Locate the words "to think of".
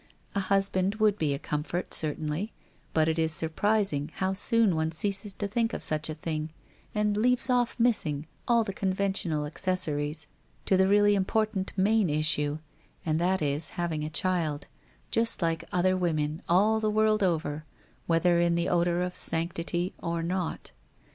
5.33-5.83